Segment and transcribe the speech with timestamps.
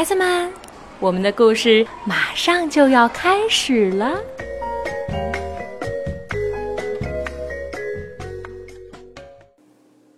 [0.00, 0.50] 孩子们，
[0.98, 4.18] 我们的故事马上就要开始了。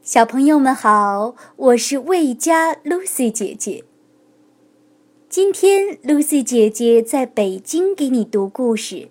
[0.01, 3.83] 小朋友们好，我是魏佳 Lucy 姐姐。
[5.29, 9.09] 今天 Lucy 姐姐在北京给你读故事。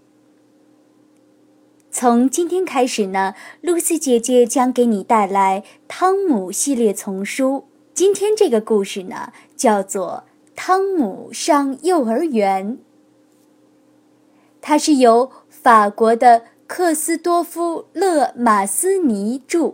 [1.91, 7.66] 从今天开始呢，Lucy 姐姐将给你带来汤姆系列丛书。
[7.94, 10.23] 今天这个故事呢，叫做
[10.63, 12.73] 《汤姆上幼儿园》。
[14.61, 19.73] 它是由法国的克斯多夫·勒马斯尼著，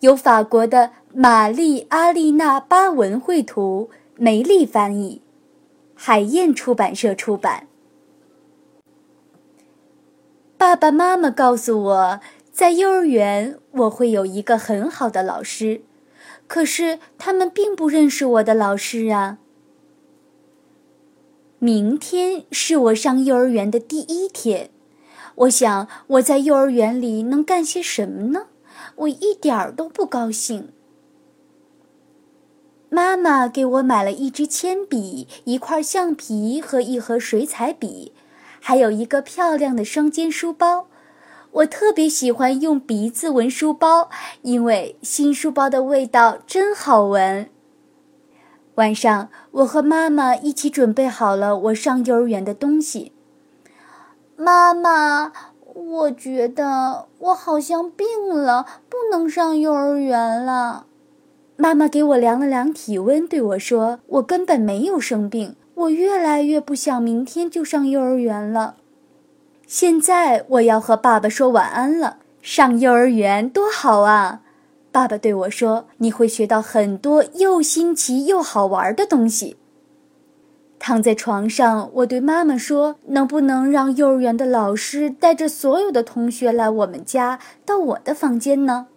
[0.00, 5.22] 由法国的玛丽·阿丽娜·巴文绘图，梅丽翻译，
[5.94, 7.68] 海燕出版社出版。
[10.58, 12.20] 爸爸妈妈告诉我，
[12.50, 15.82] 在幼儿园我会有一个很好的老师。
[16.48, 19.38] 可是他们并不认识我的老师啊。
[21.62, 24.70] 明天是我上幼儿园的第一天，
[25.34, 28.46] 我想我在幼儿园里能干些什么呢？
[28.96, 30.72] 我一点儿都不高兴。
[32.88, 38.14] 妈妈给我买了一支铅笔、一块橡皮和一盒水彩笔，
[38.58, 40.86] 还有一个漂亮的双肩书包。
[41.50, 44.08] 我特别喜欢用鼻子闻书包，
[44.40, 47.50] 因为新书包的味道真好闻。
[48.80, 53.12] 晚上，我和妈妈一起准备好了我上幼儿园的东西。
[54.36, 55.32] 妈妈，
[55.74, 60.86] 我觉得我好像病了，不能上幼儿园了。
[61.58, 68.76] 妈妈给我量了量体温，对我说：“我根本没有生病，我越来越不想明天就上幼儿园了。”
[69.68, 72.16] 现在我要和爸爸说晚安了。
[72.40, 74.40] 上幼儿园多好啊！
[74.92, 79.56] 爸爸对我说：“你会学到很多又新奇又好玩的东西。”
[80.80, 88.88] 躺在床上，我对妈妈说：“能不能让幼儿园的老师带着所有的同学来我们家，到我的房间呢？”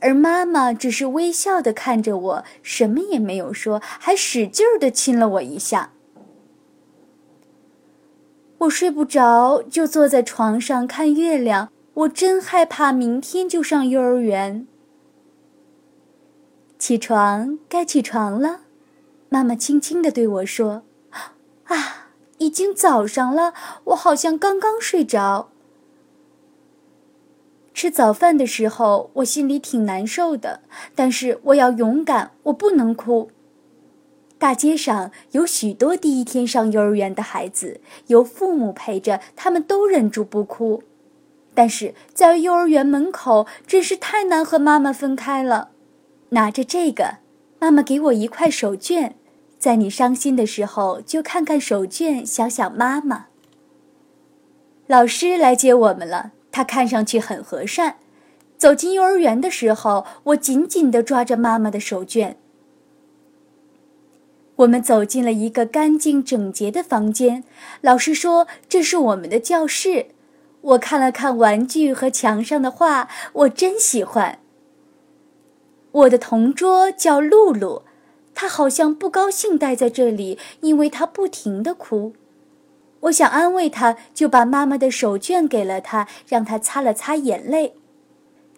[0.00, 5.92] 而妈妈只是微笑地看着我，什么也没有说，还使劲儿地亲了我一下。
[8.58, 11.70] 我睡不着，就坐在床上看月亮。
[11.94, 14.66] 我真害怕明天就上幼儿园。
[16.82, 18.62] 起床，该起床了，
[19.28, 20.82] 妈妈轻轻地对我说
[21.66, 23.54] ：“啊，已经早上了，
[23.84, 25.50] 我好像刚刚睡着。”
[27.72, 30.62] 吃早饭的时候，我心里挺难受的，
[30.96, 33.30] 但是我要勇敢，我不能哭。
[34.36, 40.82] 大街上有许多第一天上幼儿园的孩子，有父母陪着，他们都忍住不哭。
[41.54, 45.68] 但是在幼儿园门口，真是太难和妈妈分开了。
[46.32, 47.18] 拿着这个，
[47.58, 49.12] 妈妈给我一块手绢，
[49.58, 53.26] 在你伤心的时候，就看看手绢，想想妈妈。
[54.86, 57.96] 老师来接我们了，他看上去很和善。
[58.56, 62.36] 走进幼儿园的时候，我紧紧地抓着妈妈的手绢。
[64.56, 67.44] 我们走进了一个干净整洁的房间，
[67.82, 70.06] 老师说这是我们的教室。
[70.60, 74.38] 我看了看玩具和墙上的画，我真喜欢。
[75.92, 77.82] 我的同桌叫露露，
[78.34, 82.14] 她好像不高兴待在这里，因为她不停的哭。
[83.00, 87.74] 我想安慰她，就把妈妈的手绢给了她，让她擦了擦眼泪。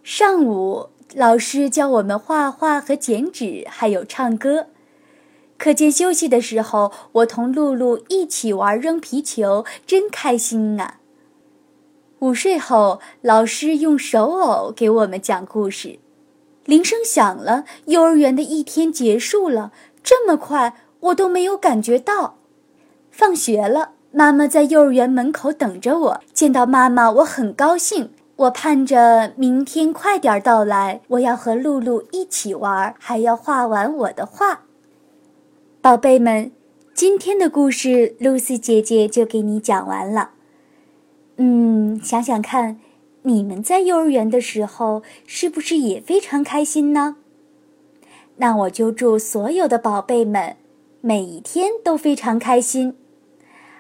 [0.02, 4.68] 上午，老师教我们画画和剪纸，还有唱歌。
[5.56, 11.00] 课间休息的时候，我同露露一起玩扔皮球，真开心啊！
[12.18, 15.98] 午睡后，老师用手偶给我们讲故事。
[16.64, 22.36] 铃声响了，幼儿园的一天结束了，这么快，我都没有感觉到。
[23.10, 26.20] 放学了，妈妈在幼儿园门口等着我。
[26.32, 28.10] 见到妈妈，我很高兴。
[28.36, 34.62] 我盼着明天快点到来，我要和露露一起玩，还要画完我的画。
[35.80, 36.50] 宝贝们，
[36.92, 40.30] 今天的故事露丝姐姐就给你讲完了。
[41.36, 42.80] 嗯，想想看，
[43.26, 47.16] 你们在幼儿园的时候是不是也非常开心呢？
[48.36, 50.56] 那我就祝所有的宝贝们
[51.00, 52.96] 每一天都非常开心。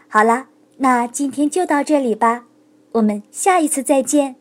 [0.08, 0.48] 好啦，
[0.78, 2.46] 那今天就到这里吧，
[2.92, 4.36] 我们下一次再见。